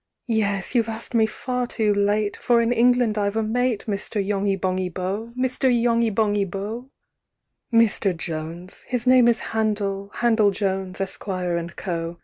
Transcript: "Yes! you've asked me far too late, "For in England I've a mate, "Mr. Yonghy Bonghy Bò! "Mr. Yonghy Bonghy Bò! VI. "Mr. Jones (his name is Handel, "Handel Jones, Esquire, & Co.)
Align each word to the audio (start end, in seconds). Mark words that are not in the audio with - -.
"Yes! 0.25 0.73
you've 0.73 0.89
asked 0.89 1.13
me 1.13 1.27
far 1.27 1.67
too 1.67 1.93
late, 1.93 2.35
"For 2.35 2.59
in 2.59 2.73
England 2.73 3.19
I've 3.19 3.35
a 3.35 3.43
mate, 3.43 3.85
"Mr. 3.87 4.15
Yonghy 4.19 4.55
Bonghy 4.59 4.89
Bò! 4.89 5.31
"Mr. 5.35 5.69
Yonghy 5.69 6.09
Bonghy 6.09 6.43
Bò! 6.43 6.89
VI. 7.71 7.77
"Mr. 7.83 8.17
Jones 8.17 8.83
(his 8.87 9.05
name 9.05 9.27
is 9.27 9.39
Handel, 9.53 10.09
"Handel 10.15 10.49
Jones, 10.49 10.99
Esquire, 11.01 11.63
& 11.69 11.75
Co.) 11.75 12.17